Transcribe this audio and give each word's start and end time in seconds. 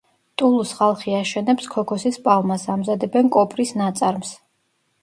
ტულუს 0.41 0.69
ხალხი 0.77 1.13
აშენებს 1.17 1.69
ქოქოსის 1.75 2.19
პალმას, 2.25 2.67
ამზადებენ 2.77 3.31
კოპრის 3.39 3.79
ნაწარმს. 3.85 4.35